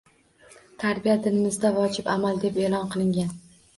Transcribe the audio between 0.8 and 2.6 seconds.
Tarbiya dinimizda vojib amal, deb